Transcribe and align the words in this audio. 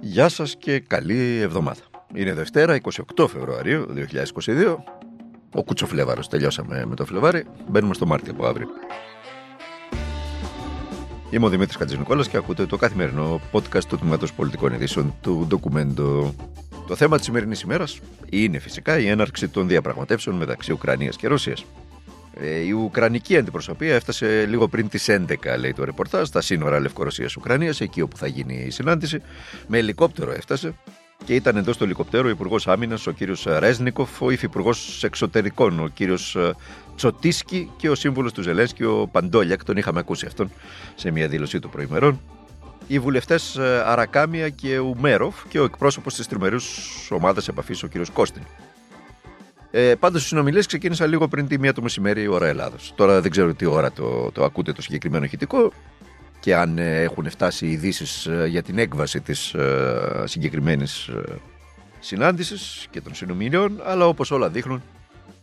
Γεια 0.00 0.28
σας 0.28 0.56
και 0.56 0.80
καλή 0.80 1.40
εβδομάδα. 1.40 1.80
Είναι 2.14 2.34
Δευτέρα, 2.34 2.80
28 3.16 3.28
Φεβρουαρίου 3.28 3.86
2022. 3.94 4.76
Ο 5.52 5.64
Κουτσοφλέβαρος, 5.64 6.28
τελειώσαμε 6.28 6.84
με 6.86 6.94
το 6.94 7.04
Φλεβάρι. 7.04 7.44
Μπαίνουμε 7.68 7.94
στο 7.94 8.06
Μάρτιο 8.06 8.32
από 8.32 8.46
αύριο. 8.46 8.68
Είμαι 11.30 11.46
ο 11.46 11.48
Δημήτρης 11.48 11.76
Κατζηνικόλας 11.76 12.28
και 12.28 12.36
ακούτε 12.36 12.66
το 12.66 12.76
καθημερινό 12.76 13.40
podcast 13.52 13.84
του 13.84 13.98
Τμήματος 13.98 14.32
Πολιτικών 14.32 14.72
Ειδήσεων 14.72 15.14
του 15.20 15.44
Ντοκουμέντο. 15.48 16.34
Το 16.86 16.96
θέμα 16.96 17.16
της 17.16 17.24
σημερινής 17.24 17.60
ημέρας 17.60 18.00
είναι 18.30 18.58
φυσικά 18.58 18.98
η 18.98 19.08
έναρξη 19.08 19.48
των 19.48 19.68
διαπραγματεύσεων 19.68 20.36
μεταξύ 20.36 20.72
Ουκρανίας 20.72 21.16
και 21.16 21.28
Ρωσίας. 21.28 21.64
Ε, 22.40 22.58
η 22.58 22.70
Ουκρανική 22.70 23.36
αντιπροσωπεία 23.36 23.94
έφτασε 23.94 24.46
λίγο 24.46 24.68
πριν 24.68 24.88
τις 24.88 25.06
11, 25.08 25.58
λέει 25.58 25.72
το 25.72 25.84
ρεπορτάζ, 25.84 26.28
στα 26.28 26.40
σύνορα 26.40 26.80
Λευκορωσία-Ουκρανία, 26.80 27.74
εκεί 27.78 28.00
όπου 28.00 28.16
θα 28.16 28.26
γίνει 28.26 28.64
η 28.66 28.70
συνάντηση. 28.70 29.22
Με 29.66 29.78
ελικόπτερο 29.78 30.32
έφτασε 30.32 30.74
και 31.24 31.34
ήταν 31.34 31.56
εντό 31.56 31.72
του 31.74 31.84
ελικοπτέρου 31.84 32.26
ο 32.26 32.30
Υπουργός 32.30 32.68
Άμυνας, 32.68 33.06
ο 33.06 33.10
κύριος 33.10 33.46
Ρέσνικοφ, 33.58 34.22
ο 34.22 34.30
Υφυπουργός 34.30 35.04
Εξωτερικών, 35.04 35.80
ο 35.80 35.88
κύριος 35.88 36.36
ε, 36.36 36.54
Τσοτίσκι 36.96 37.70
και 37.76 37.90
ο 37.90 37.94
σύμβουλος 37.94 38.32
του 38.32 38.42
Ζελένσκι, 38.42 38.84
ο 38.84 39.08
Παντόλιακ. 39.12 39.64
Τον 39.64 39.76
είχαμε 39.76 39.98
ακούσει 39.98 40.26
αυτόν 40.26 40.50
σε 40.94 41.10
μια 41.10 41.28
δήλωσή 41.28 41.58
του 41.58 41.68
προημερών. 41.68 42.20
Οι 42.86 42.98
βουλευτές 42.98 43.56
ε, 43.56 43.82
Αρακάμια 43.86 44.48
και 44.48 44.78
Ουμέροφ 44.78 45.34
και 45.48 45.60
ο 45.60 45.64
εκπρόσωπος 45.64 46.14
της 46.14 46.26
τριμερούς 46.26 46.88
ομάδας 47.10 47.48
επαφής, 47.48 47.82
ο 47.82 47.86
κύριος 47.86 48.10
Κώστιν. 48.10 48.42
Ε, 49.78 49.94
Πάντως, 49.94 50.24
οι 50.24 50.26
συνομιλίες 50.26 50.66
ξεκίνησαν 50.66 51.08
λίγο 51.08 51.28
πριν 51.28 51.46
τη 51.46 51.58
μία 51.58 51.72
το 51.72 51.82
μεσημέρι 51.82 52.22
η 52.22 52.26
ώρα 52.26 52.46
Ελλάδος. 52.46 52.92
Τώρα 52.96 53.20
δεν 53.20 53.30
ξέρω 53.30 53.54
τι 53.54 53.64
ώρα 53.64 53.92
το, 53.92 54.30
το 54.32 54.44
ακούτε 54.44 54.72
το 54.72 54.82
συγκεκριμένο 54.82 55.24
ηχητικό 55.24 55.72
και 56.40 56.56
αν 56.56 56.78
ε, 56.78 57.00
έχουν 57.00 57.30
φτάσει 57.30 57.66
ειδήσεις 57.66 58.26
ε, 58.26 58.46
για 58.48 58.62
την 58.62 58.78
έκβαση 58.78 59.20
της 59.20 59.54
ε, 59.54 60.22
συγκεκριμένης 60.24 61.06
ε, 61.06 61.22
συνάντησης 61.98 62.86
και 62.90 63.00
των 63.00 63.14
συνομιλιών. 63.14 63.80
Αλλά 63.84 64.06
όπως 64.06 64.30
όλα 64.30 64.48
δείχνουν, 64.48 64.82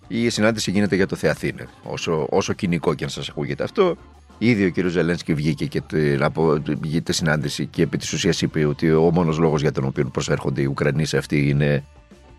η 0.08 0.30
συνάντηση 0.30 0.72
γίνεται 0.72 0.96
για 0.96 1.08
το 1.08 1.16
Θεαθήνε. 1.16 1.68
Όσο, 1.84 2.28
όσο 2.30 2.54
κοινικό 2.54 2.94
και 2.94 3.04
αν 3.04 3.10
σας 3.10 3.30
ακούγεται 3.30 3.64
αυτό, 3.64 3.98
Ήδη 4.38 4.66
ο 4.66 4.72
κ. 4.72 4.88
Ζελένσκι 4.88 5.34
βγήκε 5.34 5.66
και 5.66 5.82
από 6.20 6.62
τη 7.04 7.14
συνάντηση 7.14 7.66
και 7.66 7.82
επί 7.82 7.98
της 7.98 8.14
ουσίας 8.14 8.42
είπε 8.42 8.66
ότι 8.66 8.92
ο 8.92 9.12
μόνος 9.14 9.38
λόγος 9.38 9.62
για 9.62 9.72
τον 9.72 9.84
οποίο 9.84 10.06
προσέρχονται 10.06 10.62
οι 10.62 10.66
Ουκρανοί 10.66 11.06
σε 11.06 11.18
αυτή 11.18 11.50
είναι 11.50 11.84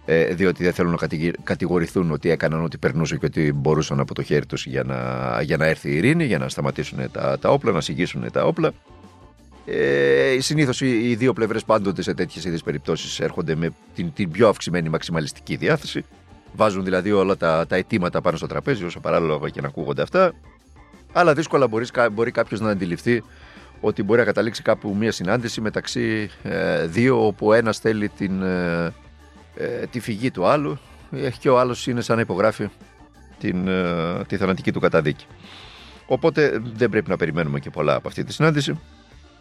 ε, 0.07 0.35
διότι 0.35 0.65
δεν 0.65 0.73
θέλουν 0.73 0.91
να 1.01 1.09
κατηγορηθούν 1.43 2.11
ότι 2.11 2.31
έκαναν 2.31 2.65
ό,τι 2.65 2.79
περνούσε 2.79 3.17
και 3.17 3.27
ότι 3.27 3.53
μπορούσαν 3.53 4.01
από 4.01 4.15
το 4.15 4.23
χέρι 4.23 4.47
τους 4.47 4.67
για 4.67 4.83
να, 4.83 5.41
για 5.43 5.57
να 5.57 5.67
έρθει 5.67 5.91
η 5.91 5.97
ειρήνη, 5.97 6.25
για 6.25 6.39
να 6.39 6.49
σταματήσουν 6.49 7.11
τα, 7.11 7.39
τα 7.39 7.51
όπλα, 7.51 7.73
να 7.73 7.81
συγγύσουν 7.81 8.31
τα 8.31 8.45
όπλα. 8.45 8.73
Ε, 9.67 10.37
Συνήθως 10.39 10.81
οι, 10.81 11.11
οι 11.11 11.15
δύο 11.15 11.33
πλευρές 11.33 11.65
πάντοτε 11.65 12.03
σε 12.03 12.15
τέτοιες 12.15 12.45
είδες 12.45 12.63
περιπτώσεις 12.63 13.21
έρχονται 13.21 13.55
με 13.55 13.71
την, 13.95 14.13
την 14.13 14.31
πιο 14.31 14.49
αυξημένη 14.49 14.89
μαξιμαλιστική 14.89 15.57
διάθεση. 15.57 16.05
Βάζουν 16.57 16.85
δηλαδή 16.85 17.13
όλα 17.13 17.37
τα, 17.37 17.67
τα 17.67 17.77
αιτήματα 17.77 18.21
πάνω 18.21 18.37
στο 18.37 18.47
τραπέζι, 18.47 18.85
όσο 18.85 19.01
παράλογα 19.01 19.49
και 19.49 19.61
να 19.61 19.67
ακούγονται 19.67 20.03
αυτά. 20.03 20.33
Αλλά 21.13 21.35
δύσκολα 21.35 21.67
μπορείς, 21.67 21.91
μπορεί 22.13 22.31
κάποιος 22.31 22.61
να 22.61 22.71
αντιληφθεί 22.71 23.23
ότι 23.81 24.03
μπορεί 24.03 24.19
να 24.19 24.25
καταλήξει 24.25 24.63
κάπου 24.63 24.97
μια 24.99 25.13
συνάντηση 25.13 25.61
μεταξύ 25.61 26.31
ε, 26.43 26.87
δύο, 26.87 27.27
όπου 27.27 27.53
ένας 27.53 27.79
θέλει 27.79 28.09
την, 28.09 28.43
ε, 28.43 28.93
ε, 29.57 29.87
τη 29.87 30.01
φυγή 30.01 30.31
του 30.31 30.47
άλλου 30.47 30.79
και 31.39 31.49
ο 31.49 31.59
άλλος 31.59 31.87
είναι 31.87 32.01
σαν 32.01 32.17
να 32.17 32.23
υπογράφει 32.23 32.69
την, 33.39 33.69
ε, 33.69 34.25
τη 34.27 34.37
θανατική 34.37 34.73
του 34.73 34.81
καταδίκη. 34.81 35.27
Οπότε 36.07 36.63
δεν 36.75 36.91
πρέπει 36.91 37.11
να 37.11 37.17
περιμένουμε 37.17 37.59
και 37.59 37.71
πολλά 37.71 37.95
από 37.95 38.09
αυτή 38.09 38.25
τη 38.25 38.33
συνάντηση 38.33 38.79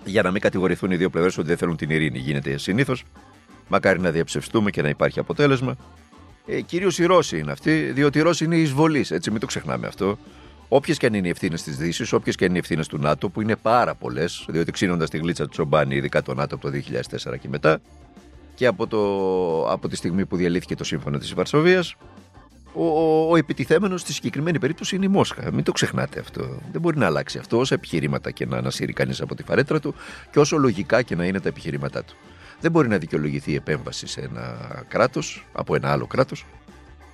για 0.04 0.22
να 0.22 0.32
μην 0.32 0.42
κατηγορηθούν 0.42 0.92
οι 0.92 0.96
δύο 0.96 1.10
πλευρές 1.10 1.38
ότι 1.38 1.48
δεν 1.48 1.58
θέλουν 1.58 1.76
την 1.76 1.90
ειρήνη. 1.90 2.18
Γίνεται 2.18 2.58
συνήθως. 2.58 3.04
Μακάρι 3.68 4.00
να 4.00 4.12
διαψευστούμε 4.12 4.70
και 4.72 4.82
να 4.82 4.90
υπάρχει 4.90 5.20
αποτέλεσμα. 5.20 5.76
Ε, 6.46 6.62
Κυρίως 6.62 7.00
οι 7.00 7.06
Ρώσοι 7.06 7.40
είναι 7.40 7.52
αυτοί, 7.52 7.92
διότι 7.92 8.18
οι 8.18 8.22
Ρώσοι 8.22 8.44
είναι 8.44 8.56
εισβολείς. 8.56 9.12
Έτσι, 9.12 9.32
μην 9.32 9.40
το 9.40 9.46
ξεχνάμε 9.46 9.88
αυτό. 9.88 10.18
Όποιες 10.68 10.98
και 10.98 11.06
αν 11.06 11.14
είναι 11.14 11.28
οι 11.28 11.30
ευθύνες 11.30 11.64
της 11.64 11.78
Δύσης, 11.78 12.14
όποιες 12.14 12.36
και 12.36 12.44
αν 12.44 12.50
είναι 12.50 12.58
οι 12.58 12.62
ευθύνες 12.62 12.88
του 12.88 12.98
ΝΑΤΟ, 12.98 13.30
που 13.30 13.42
είναι 13.42 13.56
πάρα 13.56 13.96
πολλές, 13.96 14.46
διότι 14.50 14.72
ξύνοντας 14.72 15.10
τη 15.10 15.18
γλίτσα 15.18 15.44
του 15.44 15.50
Τσομπάνη, 15.50 15.96
ειδικά 15.96 16.22
το 16.22 16.34
ΝΑΤΟ 16.34 16.56
από 16.56 16.64
το 16.64 16.70
2004 16.70 17.38
και 17.38 17.48
μετά, 17.50 17.82
και 18.56 18.66
από, 18.66 18.88
το, 18.88 19.00
από 19.72 19.88
τη 19.88 19.96
στιγμή 19.96 20.26
που 20.26 20.36
διαλύθηκε 20.36 20.76
το 20.76 20.84
σύμφωνο 20.84 21.18
της 21.18 21.34
Βαρσοβίας 21.34 21.96
ο, 22.74 22.86
ο, 22.86 23.30
ο 23.30 23.36
επιτιθέμενος 23.36 24.02
στη 24.02 24.14
συγκεκριμένη 24.14 24.60
περίπτωση 24.60 24.96
είναι 24.96 25.06
η 25.06 25.08
Μόσχα. 25.08 25.52
Μην 25.54 25.64
το 25.64 25.72
ξεχνάτε 25.72 26.20
αυτό. 26.20 26.60
Δεν 26.72 26.82
μπορεί 26.82 26.98
να 26.98 27.06
αλλάξει 27.06 27.38
αυτό 27.38 27.60
όσα 27.60 27.76
επιχειρήματα 27.76 28.32
και 28.32 28.46
να 28.46 28.58
ανασύρει 28.58 28.94
κανείς 28.94 29.22
από 29.22 29.36
τη 29.36 29.44
φαρέτρα 29.44 29.80
του 29.80 29.96
και 30.32 30.40
όσο 30.40 30.58
λογικά 30.58 31.02
και 31.02 31.16
να 31.16 31.26
είναι 31.26 31.40
τα 31.40 31.48
επιχειρήματά 31.50 32.04
του. 32.04 32.16
Δεν 32.60 32.72
μπορεί 32.72 32.88
να 32.88 32.98
δικαιολογηθεί 32.98 33.52
η 33.52 33.56
επέμβαση 33.56 34.08
σε 34.08 34.22
ένα 34.22 34.58
κράτος 34.88 35.46
από 35.54 35.76
ένα 35.76 35.92
άλλο 35.92 36.06
κράτος. 36.08 36.46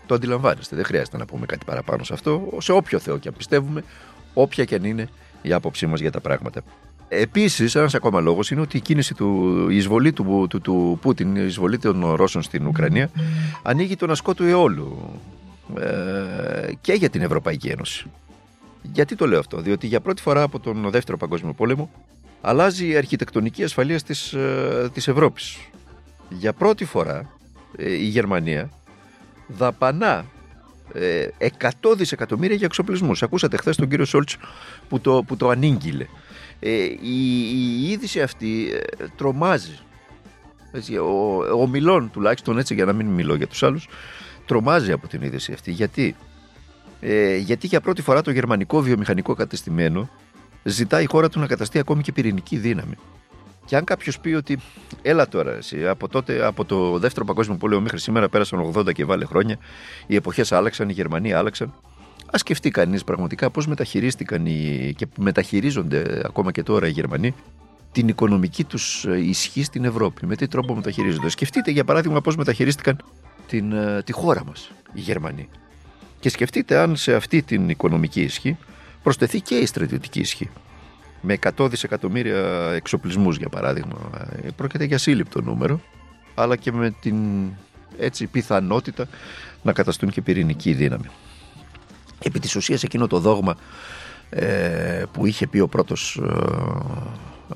Το 0.05 0.15
αντιλαμβάνεστε. 0.15 0.75
Δεν 0.75 0.85
χρειάζεται 0.85 1.17
να 1.17 1.25
πούμε 1.25 1.45
κάτι 1.45 1.65
παραπάνω 1.65 2.03
σε 2.03 2.13
αυτό. 2.13 2.57
Σε 2.57 2.71
όποιο 2.71 2.99
Θεό 2.99 3.17
και 3.17 3.27
αν 3.27 3.33
πιστεύουμε, 3.37 3.83
όποια 4.33 4.65
και 4.65 4.75
αν 4.75 4.83
είναι 4.83 5.09
η 5.41 5.53
άποψή 5.53 5.85
μας 5.85 5.99
για 5.99 6.11
τα 6.11 6.21
πράγματα. 6.21 6.61
Επίσης, 7.11 7.75
ένας 7.75 7.95
ακόμα 7.95 8.21
λόγος 8.21 8.51
είναι 8.51 8.61
ότι 8.61 8.77
η 8.77 8.81
κίνηση 8.81 9.13
του, 9.13 9.67
η 9.69 9.75
εισβολή 9.75 10.13
του, 10.13 10.45
του, 10.49 10.61
του 10.61 10.97
Πούτιν, 11.01 11.35
η 11.35 11.43
εισβολή 11.45 11.77
των 11.77 12.13
Ρώσων 12.13 12.41
στην 12.41 12.67
Ουκρανία, 12.67 13.09
ανοίγει 13.61 13.95
τον 13.95 14.11
ασκό 14.11 14.33
του 14.33 14.43
αιώλου 14.43 15.19
ε, 15.79 16.71
και 16.81 16.93
για 16.93 17.09
την 17.09 17.21
Ευρωπαϊκή 17.21 17.67
Ένωση. 17.67 18.05
Γιατί 18.81 19.15
το 19.15 19.27
λέω 19.27 19.39
αυτό, 19.39 19.61
Διότι 19.61 19.87
για 19.87 19.99
πρώτη 20.01 20.21
φορά 20.21 20.41
από 20.41 20.59
τον 20.59 20.89
Δεύτερο 20.89 21.17
Παγκόσμιο 21.17 21.53
Πόλεμο 21.53 21.91
αλλάζει 22.41 22.87
η 22.87 22.95
αρχιτεκτονική 22.95 23.63
ασφαλείας 23.63 24.03
της, 24.03 24.33
ε, 24.33 24.89
της 24.93 25.07
Ευρώπης. 25.07 25.57
Για 26.29 26.53
πρώτη 26.53 26.85
φορά 26.85 27.29
ε, 27.77 27.91
η 27.91 28.05
Γερμανία 28.05 28.69
δαπανά 29.47 30.25
100 31.81 31.95
δισεκατομμύρια 31.95 32.55
για 32.55 32.65
εξοπλισμούς. 32.65 33.23
Ακούσατε 33.23 33.57
χθες 33.57 33.75
τον 33.75 33.89
κύριο 33.89 34.05
Σόλτς 34.05 34.37
που 34.89 34.99
το, 34.99 35.23
που 35.27 35.37
το 35.37 35.49
ανήγγειλε. 35.49 36.05
Ε, 36.59 36.69
η, 37.01 37.39
η 37.81 37.89
είδηση 37.89 38.21
αυτή 38.21 38.71
ε, 38.97 39.05
τρομάζει. 39.15 39.77
Έτσι, 40.71 40.97
ο, 40.97 41.37
ο 41.61 41.67
Μιλών 41.67 42.11
τουλάχιστον 42.11 42.57
έτσι 42.57 42.73
για 42.73 42.85
να 42.85 42.93
μην 42.93 43.07
μιλώ 43.07 43.35
για 43.35 43.47
τους 43.47 43.63
άλλους 43.63 43.87
τρομάζει 44.45 44.91
από 44.91 45.07
την 45.07 45.21
είδηση 45.21 45.51
αυτή. 45.51 45.71
Γιατί; 45.71 46.15
Ε, 47.01 47.37
γιατί 47.37 47.67
για 47.67 47.81
πρώτη 47.81 48.01
φορά 48.01 48.21
το 48.21 48.31
γερμανικό 48.31 48.81
βιομηχανικό 48.81 49.33
κατεστημένο 49.33 50.09
ζητάει 50.63 51.03
η 51.03 51.05
χώρα 51.05 51.29
του 51.29 51.39
να 51.39 51.47
καταστεί 51.47 51.79
ακόμη 51.79 52.01
και 52.01 52.11
πυρηνική 52.11 52.57
δύναμη. 52.57 52.95
Και 53.65 53.75
αν 53.75 53.83
κάποιος 53.83 54.19
πει 54.19 54.33
ότι 54.33 54.59
έλα 55.01 55.27
τώρα, 55.27 55.51
εσύ, 55.51 55.87
από, 55.87 56.07
τότε, 56.07 56.45
από 56.45 56.65
το 56.65 56.99
δεύτερο 56.99 57.25
παγκόσμιο 57.25 57.57
πόλεμο 57.57 57.81
μέχρι 57.81 57.99
σήμερα 57.99 58.29
πέρασαν 58.29 58.73
80 58.75 58.93
και 58.93 59.05
βάλε 59.05 59.25
χρόνια, 59.25 59.57
οι 60.07 60.15
εποχές 60.15 60.51
άλλαξαν, 60.51 60.89
οι 60.89 60.93
Γερμανοί 60.93 61.33
άλλαξαν. 61.33 61.73
Α 62.31 62.37
σκεφτεί 62.37 62.71
κανείς 62.71 63.03
πραγματικά 63.03 63.49
πώς 63.49 63.67
μεταχειρίστηκαν 63.67 64.45
οι, 64.45 64.93
και 64.95 65.07
μεταχειρίζονται 65.17 66.21
ακόμα 66.25 66.51
και 66.51 66.63
τώρα 66.63 66.87
οι 66.87 66.91
Γερμανοί 66.91 67.33
την 67.91 68.07
οικονομική 68.07 68.63
τους 68.63 69.03
ισχύ 69.03 69.63
στην 69.63 69.85
Ευρώπη. 69.85 70.25
Με 70.25 70.35
τι 70.35 70.47
τρόπο 70.47 70.75
μεταχειρίζονται. 70.75 71.29
Σκεφτείτε 71.29 71.71
για 71.71 71.83
παράδειγμα 71.83 72.21
πώς 72.21 72.35
μεταχειρίστηκαν 72.35 72.97
την, 73.47 73.71
ε, 73.71 74.01
τη 74.03 74.11
χώρα 74.11 74.45
μας 74.45 74.71
οι 74.93 74.99
Γερμανοί. 74.99 75.49
Και 76.19 76.29
σκεφτείτε 76.29 76.77
αν 76.77 76.95
σε 76.95 77.15
αυτή 77.15 77.41
την 77.41 77.69
οικονομική 77.69 78.21
ισχύ 78.21 78.57
προσθεθεί 79.03 79.41
και 79.41 79.55
η 79.55 79.65
στρατιωτική 79.65 80.19
ισχύ. 80.19 80.49
Με 81.21 81.33
100 81.33 81.69
δισεκατομμύρια 81.69 82.71
εξοπλισμούς 82.75 83.37
για 83.37 83.49
παράδειγμα. 83.49 83.97
Ε, 84.43 84.47
πρόκειται 84.55 84.83
για 84.83 84.97
σύλληπτο 84.97 85.41
νούμερο, 85.41 85.81
αλλά 86.35 86.55
και 86.55 86.71
με 86.71 86.91
την 87.01 87.17
έτσι 87.97 88.27
πιθανότητα 88.27 89.07
να 89.61 89.73
καταστούν 89.73 90.09
και 90.09 90.21
πυρηνική 90.21 90.73
δύναμη 90.73 91.09
επί 92.23 92.39
της 92.39 92.55
ουσίας 92.55 92.83
εκείνο 92.83 93.07
το 93.07 93.19
δόγμα 93.19 93.55
ε, 94.29 95.03
που 95.11 95.25
είχε 95.25 95.47
πει 95.47 95.59
ο 95.59 95.67
πρώτος 95.67 96.21
ε, 96.23 96.33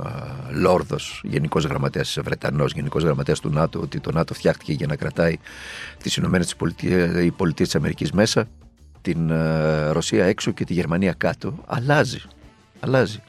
ε, 0.04 0.54
Λόρδος, 0.54 1.22
Γενικός 1.24 1.64
Γραμματέας 1.64 2.18
Βρετανός, 2.24 2.74
Γενικός 2.74 3.04
Γραμματέας 3.04 3.40
του 3.40 3.50
ΝΑΤΟ 3.50 3.80
ότι 3.80 4.00
το 4.00 4.12
ΝΑΤΟ 4.12 4.34
φτιάχτηκε 4.34 4.74
για 4.74 4.88
να 4.88 4.96
κρατάει 4.96 5.38
τις 6.04 6.16
Ηνωμένες 6.16 6.56
Πολιτείες 7.36 7.68
της 7.68 7.76
Αμερικής 7.76 8.12
μέσα 8.12 8.48
την 9.02 9.30
ε, 9.30 9.90
Ρωσία 9.92 10.26
έξω 10.26 10.52
και 10.52 10.66
τη 10.66 10.74
Γερμανία 10.74 11.14
κάτω 11.14 11.64
αλλάζει, 11.66 12.22
αλλάζει 12.80 13.22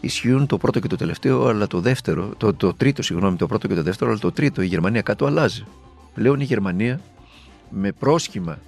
ισχύουν 0.00 0.46
το 0.46 0.58
πρώτο 0.58 0.80
και 0.80 0.88
το 0.88 0.96
τελευταίο, 0.96 1.46
αλλά 1.46 1.66
το 1.66 1.80
δεύτερο, 1.80 2.34
το, 2.36 2.54
το 2.54 2.74
τρίτο, 2.74 3.02
συγγνώμη, 3.02 3.36
το 3.36 3.46
πρώτο 3.46 3.68
και 3.68 3.74
το 3.74 3.82
δεύτερο, 3.82 4.10
αλλά 4.10 4.20
το 4.20 4.32
τρίτο, 4.32 4.62
η 4.62 4.66
Γερμανία 4.66 5.02
κάτω 5.02 5.26
αλλάζει. 5.26 5.64
Πλέον 6.14 6.40
η 6.40 6.44
Γερμανία 6.44 7.00
με 7.70 7.92
πρόσχημα 7.92 8.58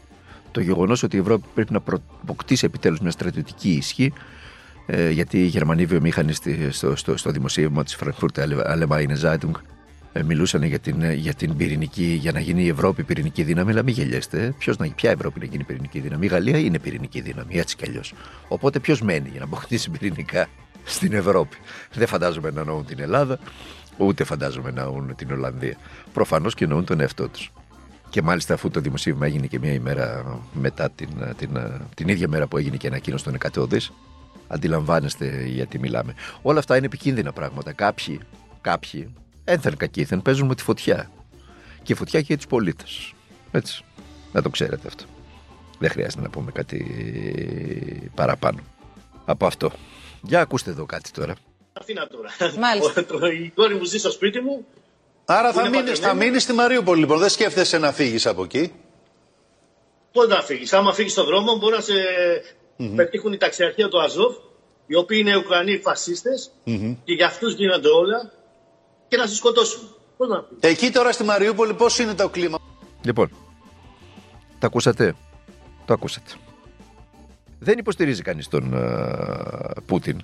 το 0.50 0.60
γεγονός 0.60 1.02
ότι 1.02 1.16
η 1.16 1.18
Ευρώπη 1.18 1.44
πρέπει 1.54 1.72
να 1.72 1.80
αποκτήσει 2.22 2.64
επιτέλους 2.64 3.00
μια 3.00 3.10
στρατιωτική 3.10 3.70
ισχύ, 3.70 4.12
ε, 4.86 5.10
γιατί 5.10 5.42
οι 5.42 5.46
Γερμανοί 5.46 5.86
βιομήχανοι 5.86 6.32
στο, 6.70 6.96
στο, 6.96 7.16
στο 7.16 7.30
δημοσίευμα 7.30 7.84
της 7.84 7.98
Frankfurt 8.00 8.44
Allgemeine 8.44 9.20
Zeitung 9.22 9.52
ε, 10.12 10.22
μιλούσαν 10.22 10.62
για 10.62 10.78
την, 10.78 11.12
για 11.12 11.34
την 11.34 11.56
πυρηνική, 11.56 12.18
για 12.20 12.32
να 12.32 12.40
γίνει 12.40 12.64
η 12.64 12.68
Ευρώπη 12.68 13.02
πυρηνική 13.02 13.42
δύναμη, 13.42 13.70
αλλά 13.70 13.82
μην 13.82 13.94
γελιέστε. 13.94 14.54
Ποιος 14.58 14.76
να, 14.76 14.88
ποια 14.88 15.10
Ευρώπη 15.10 15.40
να 15.40 15.46
γίνει 15.46 15.64
πυρηνική 15.64 16.00
δύναμη; 16.00 16.26
Η 16.26 16.28
Γαλλία 16.28 16.58
είναι 16.58 16.78
πυρηνική 16.78 17.20
δύναμη, 17.20 17.58
έτσι 17.58 17.76
κι 17.76 17.84
αλλιώς. 17.88 18.14
Οπότε 18.48 18.78
ποιος 18.78 19.00
μένει 19.00 19.28
για 19.28 19.38
να 19.38 19.44
αποκτήσει 19.44 19.90
πυρηνικά 19.90 20.46
στην 20.84 21.12
Ευρώπη; 21.12 21.56
Δεν 21.94 22.06
φαντάζομαι 22.06 22.50
να 22.50 22.60
εννοούν 22.60 22.86
την 22.86 23.00
Ελλάδα. 23.00 23.38
Ούτε 23.96 24.24
φαντάζομαι 24.24 24.70
να 24.70 24.82
εννοούν 24.82 25.14
την 25.16 25.32
Ολλανδία. 25.32 25.76
Προφανώς 26.12 26.54
και 26.54 26.64
εννοούν 26.64 26.84
τον 26.84 27.00
εαυτό 27.00 27.28
τους. 27.28 27.52
Και 28.10 28.22
μάλιστα 28.22 28.54
αφού 28.54 28.70
το 28.70 28.80
δημοσίευμα 28.80 29.26
έγινε 29.26 29.46
και 29.46 29.58
μια 29.58 29.72
ημέρα 29.72 30.24
μετά 30.52 30.90
την, 30.90 31.08
την, 31.36 31.58
την 31.94 32.08
ίδια 32.08 32.28
μέρα 32.28 32.46
που 32.46 32.56
έγινε 32.56 32.76
και 32.76 32.86
ανακοίνωση 32.86 33.24
των 33.24 33.36
100 33.52 33.68
δις, 33.68 33.92
αντιλαμβάνεστε 34.48 35.44
γιατί 35.46 35.78
μιλάμε. 35.78 36.14
Όλα 36.42 36.58
αυτά 36.58 36.76
είναι 36.76 36.86
επικίνδυνα 36.86 37.32
πράγματα. 37.32 37.72
Κάποιοι, 37.72 38.20
κάποιοι 38.60 39.14
ένθεν 39.44 39.76
κακήθεν 39.76 40.22
παίζουν 40.22 40.46
με 40.46 40.54
τη 40.54 40.62
φωτιά. 40.62 41.10
Και 41.82 41.92
η 41.92 41.96
φωτιά 41.96 42.20
και 42.20 42.26
για 42.26 42.36
τους 42.36 42.46
πολίτες. 42.46 43.12
Έτσι. 43.50 43.84
Να 44.32 44.42
το 44.42 44.50
ξέρετε 44.50 44.88
αυτό. 44.88 45.04
Δεν 45.78 45.90
χρειάζεται 45.90 46.22
να 46.22 46.30
πούμε 46.30 46.50
κάτι 46.52 48.10
παραπάνω 48.14 48.58
από 49.24 49.46
αυτό. 49.46 49.72
Για 50.22 50.40
ακούστε 50.40 50.70
εδώ 50.70 50.86
κάτι 50.86 51.10
τώρα. 51.10 51.34
Αθήνα 51.72 52.06
τώρα. 52.06 52.30
Μάλιστα. 52.58 53.04
Η 53.32 53.48
κόρη 53.48 53.74
μου 53.74 53.84
ζει 53.84 53.98
στο 53.98 54.10
σπίτι 54.10 54.40
μου. 54.40 54.66
Άρα 55.30 55.52
θα 55.52 55.68
μείνει, 55.68 55.94
θα 55.94 56.14
μείνεις 56.14 56.42
στη 56.42 56.52
Μαρίουπολη, 56.52 57.00
λοιπόν. 57.00 57.18
Δεν 57.18 57.28
σκέφτεσαι 57.28 57.78
να 57.78 57.92
φύγεις 57.92 58.26
από 58.26 58.42
εκεί. 58.42 58.72
Πώ 60.12 60.24
να 60.24 60.42
φύγεις. 60.42 60.72
Άμα 60.72 60.92
φύγεις 60.92 61.12
στον 61.12 61.24
δρόμο, 61.24 61.56
μπορεί 61.56 61.74
να 61.74 61.80
σε 61.80 61.92
mm-hmm. 62.78 62.92
πετύχουν 62.96 63.32
οι 63.32 63.36
ταξιαρχεία 63.36 63.88
του 63.88 64.02
Αζόφ, 64.02 64.36
οι 64.86 64.94
οποίοι 64.96 65.18
είναι 65.20 65.36
Ουκρανοί 65.36 65.78
φασίστες 65.78 66.50
mm-hmm. 66.66 66.96
και 67.04 67.12
για 67.12 67.26
αυτούς 67.26 67.54
γίνονται 67.54 67.88
όλα 67.88 68.32
και 69.08 69.16
να 69.16 69.26
σε 69.26 69.34
σκοτώσουν. 69.34 69.96
Πώς 70.16 70.28
να 70.28 70.42
φύγεις. 70.48 70.76
Εκεί 70.76 70.90
τώρα 70.92 71.12
στη 71.12 71.24
Μαριούπολη 71.24 71.74
πώς 71.74 71.98
είναι 71.98 72.14
το 72.14 72.28
κλίμα; 72.28 72.58
Λοιπόν, 73.02 73.30
τα 74.58 74.66
ακούσατε; 74.66 75.14
Το 75.84 75.92
ακούσατε. 75.92 76.30
Δεν 77.58 77.78
υποστηρίζει 77.78 78.22
κανείς 78.22 78.48
τον 78.48 78.72
uh, 78.74 79.82
Πούτιν. 79.86 80.20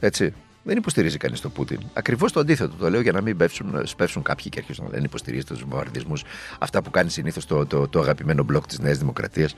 Έτσι; 0.00 0.34
Δεν 0.68 0.76
υποστηρίζει 0.76 1.16
κανείς 1.16 1.40
τον 1.40 1.52
Πούτιν. 1.52 1.80
Ακριβώς 1.92 2.32
το 2.32 2.40
αντίθετο. 2.40 2.74
Το 2.74 2.90
λέω 2.90 3.00
για 3.00 3.12
να 3.12 3.20
μην 3.20 3.36
πέφτουν, 3.36 3.86
σπεύσουν 3.86 4.22
κάποιοι 4.22 4.48
και 4.48 4.58
αρχίσουν 4.58 4.84
να 4.84 4.90
δεν 4.90 5.04
υποστηρίζει 5.04 5.44
τους 5.44 5.60
βομβαρδισμούς. 5.60 6.24
Αυτά 6.58 6.82
που 6.82 6.90
κάνει 6.90 7.10
συνήθως 7.10 7.46
το, 7.46 7.66
το, 7.66 7.88
το, 7.88 8.00
αγαπημένο 8.00 8.42
μπλοκ 8.42 8.66
της 8.66 8.78
Νέας 8.78 8.98
Δημοκρατίας 8.98 9.54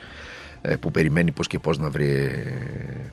ε, 0.60 0.76
που 0.76 0.90
περιμένει 0.90 1.32
πώς 1.32 1.46
και 1.46 1.58
πώς 1.58 1.78
να 1.78 1.90
βρει 1.90 2.08
ε, 2.10 2.52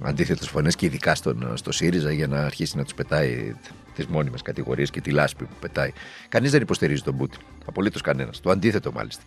αντίθετες 0.03 0.47
φωνές 0.47 0.75
και 0.75 0.85
ειδικά 0.85 1.15
στον, 1.15 1.57
στο 1.57 1.71
ΣΥΡΙΖΑ 1.71 2.11
για 2.11 2.27
να 2.27 2.45
αρχίσει 2.45 2.77
να 2.77 2.83
τους 2.83 2.93
πετάει 2.93 3.55
τις 3.95 4.05
μόνιμες 4.05 4.41
κατηγορίες 4.41 4.89
και 4.89 5.01
τη 5.01 5.11
λάσπη 5.11 5.43
που 5.43 5.55
πετάει. 5.59 5.91
Κανείς 6.29 6.51
δεν 6.51 6.61
υποστηρίζει 6.61 7.01
τον 7.01 7.17
Πούτιν. 7.17 7.39
Απολύτως 7.65 8.01
κανένας. 8.01 8.39
Το 8.39 8.49
αντίθετο 8.49 8.91
μάλιστα. 8.91 9.23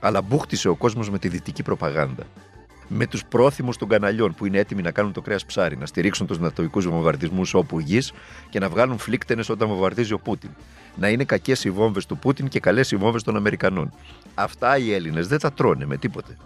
Αλλά 0.00 0.22
μπούχτισε 0.22 0.68
ο 0.68 0.74
κόσμος 0.74 1.10
με 1.10 1.18
τη 1.18 1.28
δυτική 1.28 1.62
προπαγάνδα 1.62 2.26
με 2.92 3.06
τους 3.06 3.24
πρόθυμους 3.24 3.76
των 3.76 3.88
καναλιών 3.88 4.34
που 4.34 4.46
είναι 4.46 4.58
έτοιμοι 4.58 4.82
να 4.82 4.90
κάνουν 4.90 5.12
το 5.12 5.20
κρέας 5.20 5.44
ψάρι, 5.44 5.76
να 5.76 5.86
στηρίξουν 5.86 6.26
τους 6.26 6.38
νατοικού 6.38 6.80
βομβαρδισμούς 6.80 7.54
όπου 7.54 7.80
γης 7.80 8.12
και 8.50 8.58
να 8.58 8.68
βγάλουν 8.68 8.98
φλίκτενε 8.98 9.42
όταν 9.48 9.68
βομβαρδίζει 9.68 10.12
ο 10.12 10.18
Πούτιν. 10.18 10.50
Να 10.96 11.08
είναι 11.08 11.24
κακές 11.24 11.64
οι 11.64 11.70
βόμβες 11.70 12.06
του 12.06 12.18
Πούτιν 12.18 12.48
και 12.48 12.60
καλές 12.60 12.90
οι 12.90 12.96
βόμβες 12.96 13.22
των 13.22 13.36
Αμερικανών. 13.36 13.92
Αυτά 14.34 14.78
οι 14.78 14.92
Έλληνες 14.92 15.28
δεν 15.28 15.38
τα 15.38 15.52
τρώνε 15.52 15.86
με 15.86 15.96
τίποτε. 15.96 16.36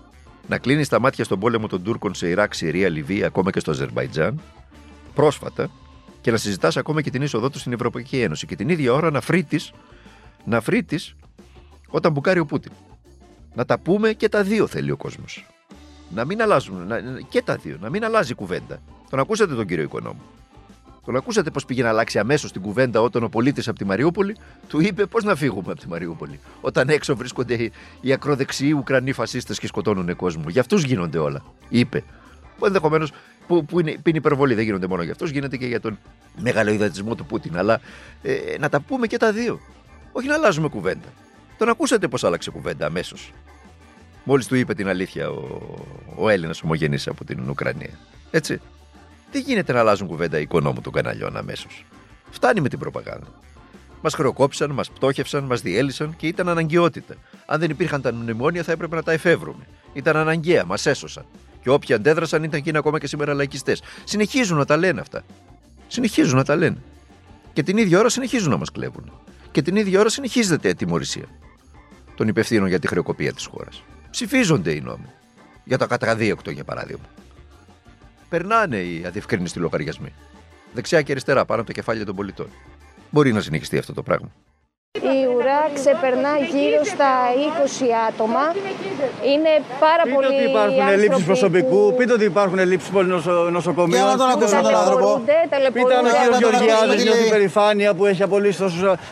Να 0.48 0.58
κλείνει 0.58 0.86
τα 0.86 1.00
μάτια 1.00 1.24
στον 1.24 1.38
πόλεμο 1.38 1.66
των 1.66 1.82
Τούρκων 1.82 2.14
σε 2.14 2.28
Ιράκ, 2.28 2.54
Συρία, 2.54 2.88
Λιβύη, 2.88 3.24
ακόμα 3.24 3.50
και 3.50 3.60
στο 3.60 3.70
Αζερβαϊτζάν, 3.70 4.40
πρόσφατα, 5.14 5.70
και 6.20 6.30
να 6.30 6.36
συζητάς 6.36 6.76
ακόμα 6.76 7.02
και 7.02 7.10
την 7.10 7.22
είσοδό 7.22 7.50
τους 7.50 7.60
στην 7.60 7.72
Ευρωπαϊκή 7.72 8.20
Ένωση. 8.20 8.46
Και 8.46 8.56
την 8.56 8.68
ίδια 8.68 8.92
ώρα 8.92 9.10
να 9.10 9.20
φρύτεις 9.20 9.72
να 10.44 10.60
φρύτεις 10.60 11.14
όταν 11.88 12.12
μπουκάρει 12.12 12.38
ο 12.38 12.46
Πούτιν. 12.46 12.72
Να 13.54 13.64
τα 13.64 13.78
πούμε 13.78 14.12
και 14.12 14.28
τα 14.28 14.42
δύο 14.42 14.66
θέλει 14.66 14.90
ο 14.90 14.96
κόσμος 14.96 15.46
να 16.14 16.24
μην 16.24 16.42
αλλάζουν. 16.42 16.86
Να, 16.86 17.00
και 17.28 17.42
τα 17.42 17.56
δύο. 17.56 17.76
Να 17.80 17.90
μην 17.90 18.04
αλλάζει 18.04 18.32
η 18.32 18.34
κουβέντα. 18.34 18.78
Τον 19.10 19.18
ακούσατε 19.18 19.54
τον 19.54 19.66
κύριο 19.66 19.84
Οικονόμου; 19.84 20.22
Τον 21.04 21.16
ακούσατε 21.16 21.50
πώς 21.50 21.64
πήγε 21.64 21.82
να 21.82 21.88
αλλάξει 21.88 22.18
αμέσως 22.18 22.52
την 22.52 22.62
κουβέντα 22.62 23.00
όταν 23.00 23.22
ο 23.22 23.28
πολίτης 23.28 23.68
από 23.68 23.78
τη 23.78 23.84
Μαριούπολη 23.84 24.36
του 24.68 24.80
είπε 24.80 25.06
πώς 25.06 25.24
να 25.24 25.34
φύγουμε 25.34 25.72
από 25.72 25.80
τη 25.80 25.88
Μαριούπολη. 25.88 26.40
Όταν 26.60 26.88
έξω 26.88 27.16
βρίσκονται 27.16 27.70
οι 28.00 28.12
ακροδεξιοί 28.12 28.74
Ουκρανοί 28.76 29.12
φασίστες 29.12 29.58
και 29.58 29.66
σκοτώνουν 29.66 30.16
κόσμο. 30.16 30.44
Για 30.48 30.60
αυτούς 30.60 30.82
γίνονται 30.84 31.18
όλα. 31.18 31.42
Είπε. 31.68 32.04
Που 32.58 32.66
ενδεχομένως 32.66 33.12
που, 33.46 33.64
που, 33.64 33.80
είναι, 33.80 33.92
που 33.92 34.08
είναι 34.08 34.18
υπερβολή, 34.18 34.54
δεν 34.54 34.64
γίνονται 34.64 34.86
μόνο 34.86 35.02
για 35.02 35.12
αυτούς, 35.12 35.30
γίνεται 35.30 35.56
και 35.56 35.66
για 35.66 35.80
τον 35.80 35.98
μεγαλοειδατισμό 36.36 37.14
του 37.14 37.26
Πούτιν. 37.26 37.58
Αλλά 37.58 37.80
ε, 38.22 38.58
να 38.58 38.68
τα 38.68 38.80
πούμε 38.80 39.06
και 39.06 39.16
τα 39.16 39.32
δύο. 39.32 39.60
Όχι 40.12 40.26
να 40.26 40.34
αλλάζουμε 40.34 40.68
κουβέντα. 40.68 41.08
Τον 41.58 41.68
ακούσατε 41.68 42.08
πώς 42.08 42.24
άλλαξε 42.24 42.50
κουβέντα 42.50 42.86
αμέσως. 42.86 43.32
Μόλις 44.24 44.46
του 44.46 44.54
είπε 44.54 44.74
την 44.74 44.88
αλήθεια 44.88 45.30
ο, 45.30 45.60
ο 46.16 46.28
Έλληνας 46.28 46.62
ομογενής 46.62 47.08
από 47.08 47.24
την 47.24 47.48
Ουκρανία. 47.48 47.98
Έτσι. 48.30 48.60
Δεν 49.32 49.42
γίνεται 49.42 49.72
να 49.72 49.78
αλλάζουν 49.78 50.06
κουβέντα 50.06 50.38
οι 50.38 50.42
οικονόμου 50.42 50.80
των 50.80 50.92
καναλιών 50.92 51.36
αμέσως; 51.36 51.84
Φτάνει 52.30 52.60
με 52.60 52.68
την 52.68 52.78
προπαγάνδα. 52.78 53.26
Μας 54.00 54.14
χρεοκόπησαν, 54.14 54.70
μας 54.70 54.90
πτώχευσαν, 54.90 55.44
μας 55.44 55.60
διέλυσαν 55.60 56.16
και 56.16 56.26
ήταν 56.26 56.48
αναγκαιότητα. 56.48 57.14
Αν 57.46 57.60
δεν 57.60 57.70
υπήρχαν 57.70 58.00
τα 58.02 58.12
μνημόνια, 58.12 58.62
θα 58.62 58.72
έπρεπε 58.72 58.96
να 58.96 59.02
τα 59.02 59.12
εφεύρουμε. 59.12 59.66
Ήταν 59.92 60.16
αναγκαία, 60.16 60.64
μας 60.64 60.86
έσωσαν. 60.86 61.24
Και 61.62 61.70
όποιοι 61.70 61.94
αντέδρασαν 61.94 62.42
ήταν 62.42 62.62
και 62.62 62.68
είναι 62.68 62.78
ακόμα 62.78 62.98
και 62.98 63.06
σήμερα 63.06 63.34
λαϊκιστές. 63.34 63.82
Συνεχίζουν 64.04 64.58
να 64.58 64.64
τα 64.64 64.76
λένε 64.76 65.00
αυτά. 65.00 65.22
Συνεχίζουν 65.88 66.36
να 66.36 66.44
τα 66.44 66.56
λένε. 66.56 66.76
Και 67.52 67.62
την 67.62 67.76
ίδια 67.76 67.98
ώρα 67.98 68.08
συνεχίζουν 68.08 68.50
να 68.50 68.56
μας 68.56 68.70
κλέβουν. 68.70 69.12
Και 69.50 69.62
την 69.62 69.76
ίδια 69.76 70.00
ώρα 70.00 70.08
συνεχίζεται 70.08 70.68
η 70.68 70.74
τιμωρησία 70.74 71.26
των 72.14 72.28
υπευθύνων 72.28 72.68
για 72.68 72.78
τη 72.78 72.86
χρεοκοπία 72.86 73.32
της 73.32 73.46
χώρας. 73.46 73.82
Ψηφίζονται 74.14 74.72
οι 74.72 74.80
νόμοι. 74.80 75.06
Για 75.64 75.78
το 75.78 75.86
καταδίωκτο, 75.86 76.50
για 76.50 76.64
παράδειγμα. 76.64 77.04
Περνάνε 78.28 78.76
οι 78.76 79.04
αδιευκρίνηστοι 79.06 79.58
λογαριασμοί. 79.58 80.12
Δεξιά 80.72 81.02
και 81.02 81.12
αριστερά, 81.12 81.44
πάνω 81.44 81.60
από 81.60 81.68
τα 81.70 81.74
κεφάλια 81.74 82.04
των 82.04 82.14
πολιτών. 82.14 82.48
Μπορεί 83.10 83.32
να 83.32 83.40
συνεχιστεί 83.40 83.78
αυτό 83.78 83.92
το 83.92 84.02
πράγμα. 84.02 84.32
Η 85.44 85.46
ουρά 85.46 85.70
ξεπερνά 85.78 86.32
γύρω 86.52 86.80
στα 86.94 87.10
20 87.82 88.08
άτομα. 88.08 88.44
Είναι 89.32 89.52
πάρα 89.84 90.02
πείτε 90.02 90.14
πολλοί 90.14 90.26
ότι 90.26 90.44
υπάρχουν 90.50 90.88
ελλείψεις 90.96 91.24
προσωπικού, 91.24 91.80
που... 91.90 91.94
πείτε 91.98 92.12
ότι 92.12 92.24
υπάρχουν 92.24 92.58
ελλείψεις 92.58 92.90
νοσοκομείων. 93.50 94.00
Για 94.00 94.10
να 94.10 94.16
τον 94.16 94.28
ακούσουμε 94.28 94.62
τον 94.62 94.74
άνθρωπο. 94.74 95.22
Πείτε 95.72 95.94
αν 95.98 96.04
ο 96.06 96.10
κ. 96.10 96.38
Γεωργιάδης 96.38 97.04
νιώθει 97.04 97.28
περηφάνεια 97.30 97.94
που 97.94 98.06
έχει 98.06 98.22
απολύσει 98.22 98.58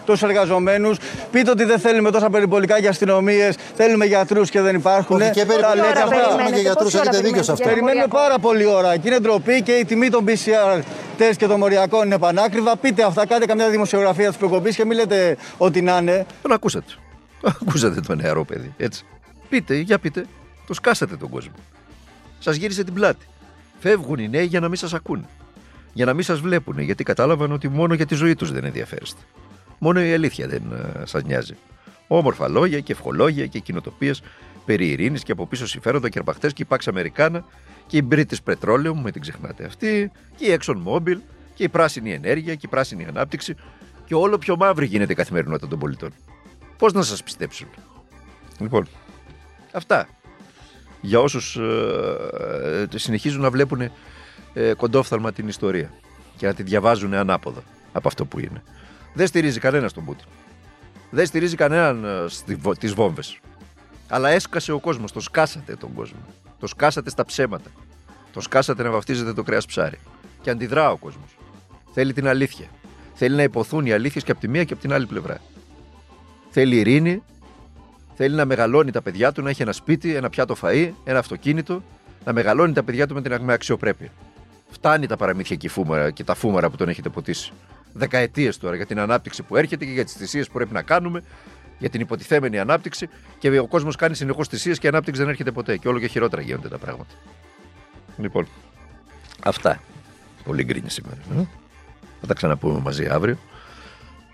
τόσους 0.05 0.23
εργαζομένους. 0.23 0.97
Πείτε 1.31 1.51
ότι 1.51 1.65
δεν 1.65 1.79
θέλουμε 1.79 2.11
τόσα 2.11 2.31
περιπολικά 2.31 2.79
για 2.79 2.91
αστυνομίες, 2.91 3.57
θέλουμε 3.77 4.05
γιατρούς 4.05 4.51
και 4.51 4.61
δεν 4.61 4.75
υπάρχουν. 4.75 5.21
Όχι 5.21 5.31
και 5.31 5.45
περιπολικά 5.45 6.51
και 6.55 6.61
γιατρούς, 6.61 6.95
έχετε 6.95 7.19
δίκιο 7.19 7.43
σε 7.43 7.53
αυτό. 7.53 7.69
Περιμένουμε 7.69 8.07
πάρα 8.07 8.39
πολύ 8.39 8.67
ώρα 8.67 8.97
και 8.97 9.09
είναι 9.09 9.19
ντροπή 9.19 9.63
και 9.63 9.73
η 9.73 9.85
τιμή 9.85 10.09
των 10.09 10.25
PCR 10.29 10.81
τεστ 11.17 11.39
και 11.39 11.47
των 11.47 11.59
μοριακών 11.59 12.07
είναι 12.07 12.19
πανάκριβα. 12.19 12.77
Πείτε 12.77 13.05
αυτά, 13.05 13.27
κάντε 13.27 13.47
καμιά 13.47 13.71
δημοσιογραφία 13.71 14.29
της 14.29 14.37
προκοπής 14.37 14.77
και 14.77 14.85
μην 14.85 14.97
λέτε 14.97 15.37
ότι 15.59 15.83
να 15.83 15.97
είναι. 15.97 16.27
Τον 16.43 16.53
ακούσατε. 16.53 16.93
Ακούσατε 17.43 18.01
το 18.01 18.15
νεαρό 18.15 18.45
παιδί, 18.45 18.75
έτσι. 18.77 19.05
Πείτε, 19.49 19.75
για 19.75 19.99
πείτε, 19.99 20.27
το 20.67 20.75
σκάσατε 20.75 21.17
τον 21.17 21.29
κόσμο. 21.29 21.55
Σας 22.39 22.57
γύρισε 22.57 22.85
την 22.85 22.95
πλάτη. 22.95 23.27
Φεύγουν 23.79 24.19
οι 24.19 24.29
νέοι 24.29 24.45
για 24.45 24.61
να 24.61 24.69
μην 24.69 24.77
σας 24.77 24.95
ακούνε. 24.95 25.25
Για 25.93 26.05
να 26.05 26.15
μην 26.15 26.25
σας 26.25 26.41
βλέπουν, 26.41 26.79
γιατί 26.79 27.05
κατάλαβαν 27.05 27.53
ότι 27.53 27.69
μόνο 27.69 27.95
για 27.95 28.07
τη 28.07 28.15
ζωή 28.15 28.35
τους 28.35 28.53
δεν 28.53 28.65
ενδιαφέρεστε. 28.65 29.21
Μόνο 29.79 30.01
η 30.05 30.13
αλήθεια 30.13 30.49
δεν 30.49 30.63
uh, 30.73 31.03
σας 31.05 31.23
νοιάζει. 31.23 31.57
Όμορφα 32.17 32.49
λόγια 32.49 32.81
και 32.81 32.93
ευχολόγια 32.93 33.47
και 33.47 33.59
κοινοτοπίες 33.59 34.23
περί 34.65 34.89
ειρήνης 34.89 35.23
και 35.23 35.33
από 35.33 35.47
πίσω 35.47 35.67
συμφέροντα 35.67 36.09
και 36.09 36.19
αρπαχτές 36.19 36.53
και 36.53 36.63
η 36.63 36.67
Pax 36.69 36.79
Americana 36.95 37.41
και 37.87 37.97
η 37.97 38.09
British 38.11 38.37
Petroleum, 38.45 38.95
μην 39.03 39.13
την 39.13 39.21
ξεχνάτε 39.21 39.65
αυτή, 39.65 40.13
και 40.37 40.45
η 40.45 40.59
Exxon 40.61 40.77
Mobil 40.87 41.17
και 41.55 41.63
η 41.63 41.69
πράσινη 41.69 42.13
ενέργεια 42.13 42.55
και 42.55 42.67
η 42.67 42.69
πράσινη 42.69 43.05
ανάπτυξη 43.05 43.55
και 44.05 44.15
όλο 44.15 44.39
πιο 44.39 44.57
μαύρη 44.57 44.87
γίνεται 44.87 45.13
η 45.13 45.15
καθημερινότητα 45.15 45.69
των 45.69 45.79
πολιτών. 45.79 46.13
Πώς 46.79 46.93
να 46.93 47.03
σας 47.03 47.23
πιστέψουν; 47.23 47.69
Λοιπόν, 48.59 48.89
αυτά. 49.73 50.09
Για 51.01 51.21
όσους 51.21 51.57
ε, 51.57 52.87
ε, 52.93 52.99
συνεχίζουν 52.99 53.41
να 53.41 53.51
βλέπουν 53.51 53.91
ε, 54.53 54.75
κοντόφθαλμα 54.75 55.33
την 55.33 55.49
ιστορία 55.49 55.93
και 56.37 56.47
να 56.47 56.55
τη 56.55 56.63
διαβάζουν 56.63 57.15
ανάποδα 57.15 57.63
από 57.93 58.09
αυτό 58.09 58.25
που 58.25 58.39
είναι. 58.39 58.63
Δεν 59.15 59.27
στηρίζει 59.27 59.61
κανένας 59.61 59.93
τον 59.93 60.05
Πούτιν. 60.05 60.27
Δεν 61.15 61.27
στηρίζει 61.27 61.57
κανέναν 61.57 62.05
ε, 62.05 62.75
τις 62.79 62.93
βόμβες. 62.93 63.39
Αλλά 64.09 64.29
έσκασε 64.29 64.73
ο 64.73 64.79
κόσμος, 64.79 65.13
το 65.13 65.21
σκάσατε 65.21 65.77
τον 65.77 65.93
κόσμο. 65.93 66.19
Το 66.59 66.67
σκάσατε 66.67 67.11
στα 67.11 67.25
ψέματα. 67.25 67.71
Το 68.33 68.41
σκάσατε 68.41 68.83
να 68.83 68.91
βαφτίζετε 68.91 69.33
το 69.33 69.43
κρέας 69.43 69.67
ψάρι. 69.67 69.99
Και 70.41 70.51
αντιδρά 70.51 70.91
ο 70.91 70.97
κόσμος. 70.97 71.37
Θέλει 71.93 72.13
την 72.13 72.29
αλήθεια. 72.29 72.67
Θέλει 73.15 73.37
να 73.37 73.43
υποθούν 73.43 73.87
οι 73.87 73.93
αλήθειες 73.93 74.25
και 74.25 74.31
από 74.31 74.41
τη 74.41 74.49
μία 74.49 74.65
και 74.65 74.73
από 74.73 74.83
την 74.83 74.93
άλλη 74.93 75.07
πλευρά. 75.07 75.41
Θέλει 76.51 76.77
ειρήνη. 76.77 77.23
Θέλει 78.15 78.35
να 78.35 78.45
μεγαλώνει 78.45 78.91
τα 78.91 79.03
παιδιά 79.03 79.33
του, 79.33 79.43
να 79.43 79.51
έχει 79.51 79.63
ένα 79.63 79.73
σπίτι, 79.73 80.15
ένα 80.15 80.31
πιάτο 80.31 80.57
φαΐ, 80.63 80.91
ένα 81.05 81.19
αυτοκίνητο, 81.19 81.83
να 82.25 82.33
μεγαλώνει 82.33 82.73
τα 82.73 82.83
παιδιά 82.83 83.07
του 83.07 83.15
με 83.15 83.23
την 83.23 83.51
αξιοπρέπεια. 83.51 84.09
Φτάνει 84.71 85.07
τα 85.07 85.17
παραμύθια 85.17 85.57
και, 85.57 85.69
φούμαρα, 85.69 86.11
και 86.11 86.25
τα 86.25 86.35
φούμαρα 86.35 86.71
που 86.71 86.77
τον 86.77 86.89
έχετε 86.89 87.09
ποτίσει. 87.09 87.53
Δεκαετίες 87.93 88.59
τώρα 88.59 88.77
για 88.77 88.87
την 88.87 88.99
ανάπτυξη 88.99 89.43
που 89.43 89.57
έρχεται 89.57 89.85
και 89.85 89.91
για 89.91 90.05
τις 90.05 90.13
θυσίες 90.13 90.47
που 90.47 90.53
πρέπει 90.53 90.73
να 90.73 90.83
κάνουμε 90.83 91.23
για 91.79 91.91
την 91.91 92.01
υποτιθέμενη 92.01 92.59
ανάπτυξη 92.59 93.09
και 93.39 93.59
ο 93.59 93.67
κόσμος 93.67 93.97
κάνει 93.97 94.15
συνεχώς 94.15 94.49
θυσίες 94.49 94.79
και 94.79 94.87
η 94.87 94.89
ανάπτυξη 94.89 95.21
δεν 95.21 95.31
έρχεται 95.31 95.51
ποτέ. 95.51 95.77
Και 95.77 95.89
όλο 95.89 95.99
και 95.99 96.07
χειρότερα 96.07 96.43
γίνονται 96.43 96.69
τα 96.69 96.79
πράγματα. 96.79 97.15
Λοιπόν, 98.17 98.47
αυτά. 99.43 99.81
Πολύ 100.45 100.65
γκρίνη 100.65 100.91
σήμερα. 100.91 101.17
Ε; 101.37 101.45
Θα 102.21 102.27
τα 102.27 102.35
ξαναπούμε 102.35 102.81
μαζί 102.81 103.07
αύριο. 103.07 103.39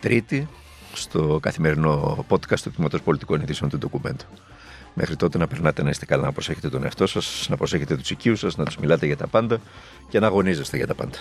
Τρίτη 0.00 0.48
στο 0.92 1.38
καθημερινό 1.42 2.24
podcast 2.28 2.60
του 2.62 2.70
Τμήματος 2.70 3.02
Πολιτικών 3.02 3.40
Ειδήσεων 3.40 3.70
του 3.70 3.78
Ντοκουμέντου. 3.78 4.24
Μέχρι 4.94 5.16
τότε 5.16 5.38
να 5.38 5.46
περνάτε 5.46 5.82
να 5.82 5.88
είστε 5.88 6.06
καλά, 6.06 6.22
να 6.22 6.32
προσέχετε 6.32 6.68
τον 6.68 6.84
εαυτό 6.84 7.06
σας, 7.06 7.46
να 7.50 7.56
προσέχετε 7.56 7.96
τους 7.96 8.10
οικείους 8.10 8.38
σας, 8.38 8.56
να 8.56 8.64
τους 8.64 8.76
μιλάτε 8.76 9.06
για 9.06 9.16
τα 9.16 9.26
πάντα 9.26 9.60
και 10.08 10.20
να 10.20 10.26
αγωνίζεστε 10.26 10.76
για 10.76 10.86
τα 10.86 10.94
πάντα. 10.94 11.18